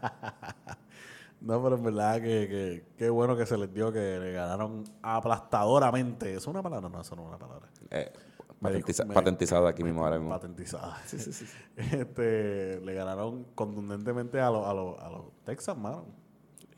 [1.41, 4.85] No, pero en verdad que, que, qué bueno que se les dio que le ganaron
[5.01, 6.29] aplastadoramente.
[6.29, 6.87] ¿Eso es una palabra?
[6.87, 7.67] No, eso no es una palabra.
[7.89, 8.13] Eh,
[8.61, 10.29] Me patentiza- dijo- me- patentizado aquí mismo ahora mismo.
[10.33, 10.97] Patentizada.
[11.75, 16.05] Este, le ganaron contundentemente a los a los- a los Texas, mano.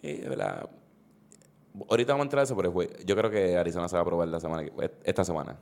[0.01, 0.67] Y, de verdad,
[1.88, 2.73] ahorita vamos a entrar a eso, pero
[3.05, 5.58] yo creo que Arizona se va a probar la semana, que- esta semana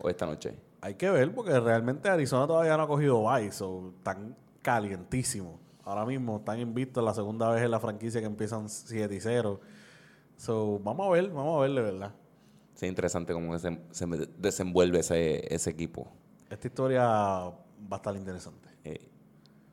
[0.00, 0.56] o esta noche.
[0.82, 5.60] Hay que ver porque realmente Arizona todavía no ha cogido bye, so están calientísimos.
[5.84, 9.60] Ahora mismo están invictos la segunda vez en la franquicia que empiezan 7 y 0.
[10.36, 12.14] So, vamos a ver, vamos a ver de verdad.
[12.74, 14.06] Sí, interesante cómo se, se
[14.38, 16.08] desenvuelve ese, ese equipo.
[16.48, 17.56] Esta historia va
[17.90, 18.68] a estar interesante.
[18.84, 19.10] Eh,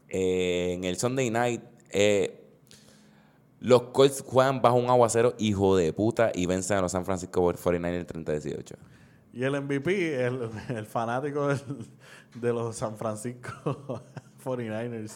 [0.10, 2.44] eh, en el Sunday Night, eh,
[3.60, 7.42] los Colts juegan bajo un aguacero hijo de puta y vencen a los San Francisco
[7.42, 8.76] 49ers 30-18.
[9.38, 11.62] Y el MVP, el, el fanático del-
[12.36, 14.02] de los San Francisco
[14.44, 15.14] 49ers,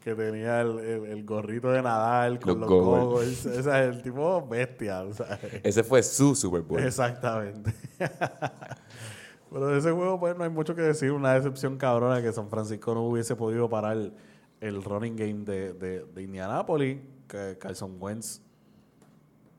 [0.00, 3.46] que tenía el, el- el gorrito de Nadal con Los los, goggles.
[3.46, 5.02] O sea, el tipo bestia.
[5.02, 6.78] o sea, Ese fue su Super Bowl.
[6.80, 7.74] Exactamente.
[9.50, 11.12] Pero de ese juego, pues no hay mucho que decir.
[11.12, 14.12] Una decepción cabrona que San Francisco no hubiese podido parar el,
[14.60, 16.98] el running game de, de, de Indianapolis.
[17.28, 18.40] Que Carson Wentz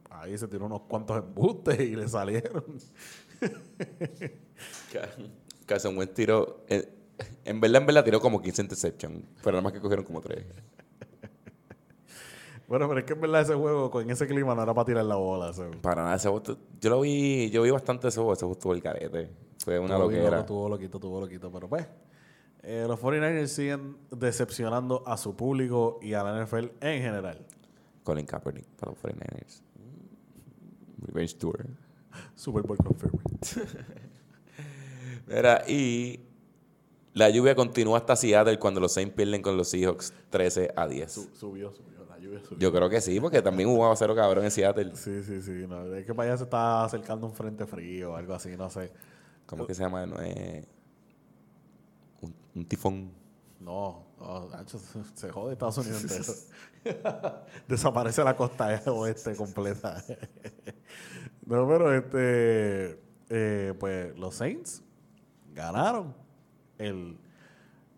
[0.09, 2.63] ahí se tiró unos cuantos embustes y le salieron.
[5.65, 6.88] Carson Wentz tiró, eh,
[7.43, 10.45] en verdad, en verdad tiró como 15 interceptions, pero nada más que cogieron como 3.
[12.67, 15.05] Bueno, pero es que en verdad ese juego con ese clima no era para tirar
[15.05, 15.51] la bola.
[15.83, 18.73] Para nada, ese juego, yo lo vi, yo vi bastante ese juego, ese juego estuvo
[18.73, 19.29] el carete.
[19.63, 20.38] Fue una bien loquera.
[20.38, 21.88] loco, Tuvo loquito, tuvo loquito, pero pues.
[22.63, 27.45] eh, los 49ers siguen decepcionando a su público y a la NFL en general.
[28.03, 29.61] Colin Kaepernick para los 49ers.
[31.05, 31.67] Revenge Tour.
[32.36, 33.20] Super Bowl confirmed.
[35.28, 36.20] Mira, y
[37.13, 41.11] la lluvia continúa hasta Seattle cuando los Saints pierden con los Seahawks 13 a 10.
[41.11, 42.59] Su- subió, subió, la lluvia subió.
[42.59, 44.95] Yo creo que sí, porque también hubo a cero cabrón en Seattle.
[44.95, 45.66] Sí, sí, sí.
[45.68, 48.70] No, es que para allá se está acercando un frente frío o algo así, no
[48.70, 48.91] sé.
[49.45, 50.05] ¿Cómo que se llama?
[50.05, 50.66] No es
[52.22, 53.11] un, un tifón.
[53.59, 54.78] No, no, se-
[55.16, 56.03] se jode Estados Unidos
[56.84, 57.36] entero.
[57.68, 60.03] Desaparece la costa oeste completa.
[61.45, 64.83] no, pero este, eh, pues los Saints
[65.53, 66.13] ganaron
[66.77, 67.17] el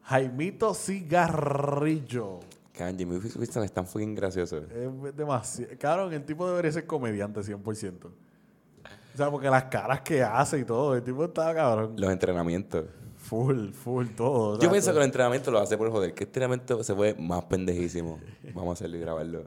[0.04, 2.40] Jaimito Cigarrillo.
[2.74, 4.58] Can Jimmy Winston es tan fucking gracioso.
[4.58, 5.72] Es demasiado.
[5.80, 8.06] Claro, el tipo debería ser comediante 100%.
[8.06, 11.96] O sea, porque las caras que hace y todo, el tipo está cabrón.
[11.98, 12.86] Los entrenamientos.
[13.18, 14.52] Full, full, todo.
[14.52, 16.14] o Yo sea, pienso que los entrenamientos lo hace por joder.
[16.14, 18.20] Que este entrenamiento se fue más pendejísimo.
[18.54, 19.46] Vamos a hacerlo y grabarlo.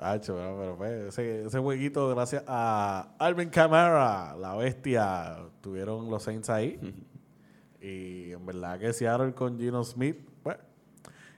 [0.00, 6.22] Hacho, pero, pero, pues, ese, ese jueguito, gracias a Alvin Kamara, la bestia, tuvieron los
[6.22, 6.78] Saints ahí.
[7.80, 10.56] y en verdad que Seattle con Gino Smith, pues,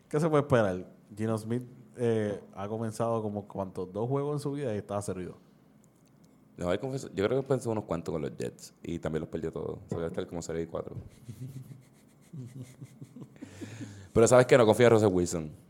[0.08, 0.86] ¿qué se puede esperar?
[1.16, 1.64] Gino Smith
[1.96, 5.36] eh, ha comenzado como cuantos dos juegos en su vida y está servido.
[6.56, 9.78] No, yo creo que pensó unos cuantos con los Jets y también los perdió todos.
[9.88, 10.94] Se va a estar como 0 y 4.
[14.12, 15.63] Pero sabes que no confío en Russell Wilson.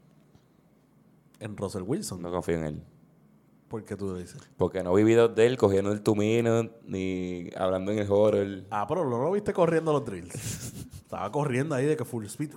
[1.40, 2.82] En Russell Wilson, No confío en él.
[3.74, 4.40] ¿por qué tú dices?
[4.56, 8.64] Porque no vi videos de él cogiendo el tumino ni hablando en el horror.
[8.70, 10.32] Ah, pero no lo viste corriendo los drills.
[10.94, 12.52] Estaba corriendo ahí de que full speed.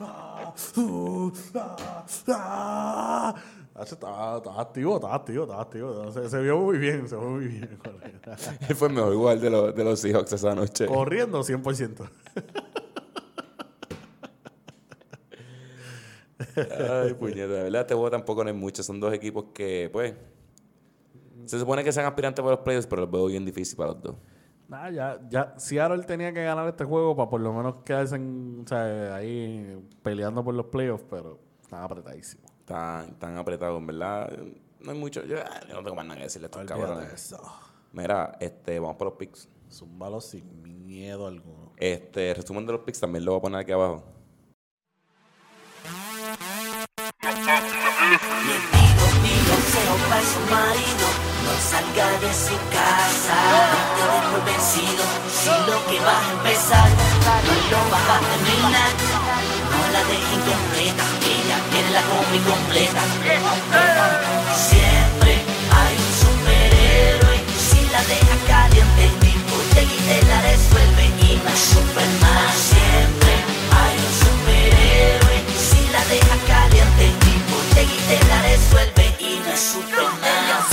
[0.00, 0.54] Ah,
[1.54, 3.34] ah, ah.
[3.74, 6.12] Hacho, Estaba, estaba activo, estaba activo, estaba activo.
[6.12, 7.78] Se, se vio muy bien, se vio muy bien.
[8.68, 10.86] Él fue el mejor igual de los, de los Seahawks esa noche.
[10.86, 12.08] Corriendo 100%.
[16.56, 18.82] Ay, puñeta, de verdad, este juego tampoco no es mucho.
[18.82, 20.14] Son dos equipos que, pues,
[21.46, 24.02] se supone que sean aspirantes para los playoffs, pero los veo bien difícil para los
[24.02, 24.16] dos.
[24.68, 28.62] Nada, ya, ya Seattle tenía que ganar este juego para por lo menos quedarse en,
[28.64, 32.44] o sea, ahí peleando por los playoffs, pero estaba apretadísimo.
[32.64, 34.32] Tan, tan apretados, en verdad.
[34.80, 35.24] No hay mucho.
[35.24, 37.12] Yo, ah, yo no tengo más nada que decirle a estos cabrones.
[37.12, 37.42] eso.
[37.92, 39.48] Mira, este, vamos por los picks.
[39.70, 41.72] Zúmbalo sin miedo alguno.
[41.76, 44.04] Este, resumen de los picks también lo voy a poner aquí abajo.
[49.72, 49.80] Mi
[51.44, 53.36] No salga de su casa.
[53.52, 53.60] No
[53.96, 56.88] te des por vencido Si lo que vas a empezar
[57.46, 58.92] No lo vas a terminar.
[59.72, 63.02] No la dejes incompleta Ella quiere la combi completa.
[64.68, 65.32] Siempre
[65.72, 71.60] hay un superhéroe Si la dejas caliente tipo y te la resuelve Y no es
[71.72, 72.52] Superman.
[72.52, 73.32] Siempre
[73.80, 77.31] hay un superhéroe Si la dejas caliente
[77.80, 80.71] y te la resuelve Y no es Superman Sueña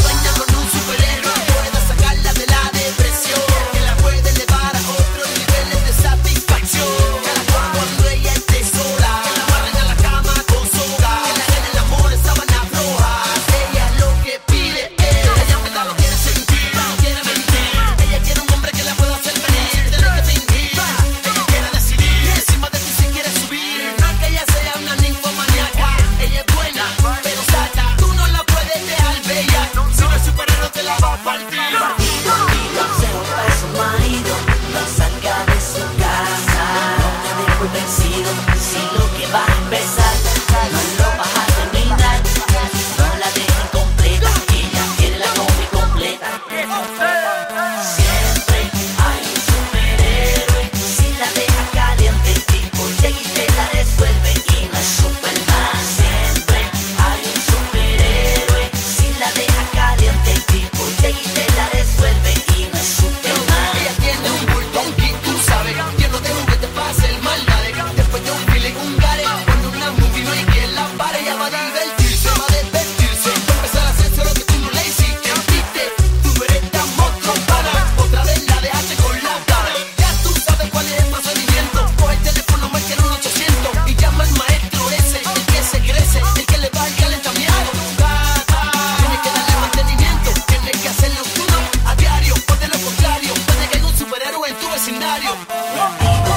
[95.73, 96.33] Mi amigo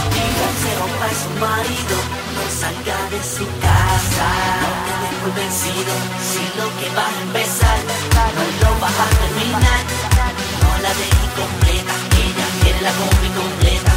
[0.73, 1.97] Iván va es su marido,
[2.35, 4.29] no salga de su casa.
[4.63, 5.95] No te vencido,
[6.31, 7.79] si lo que vas a empezar,
[8.37, 9.83] no lo vas a terminar.
[10.63, 13.93] No la dejes completa, ella quiere la combi completa.